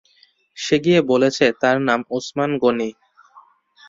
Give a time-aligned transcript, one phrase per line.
[0.57, 2.89] সে গিয়ে বলেছে তার নাম ওসমান গনি।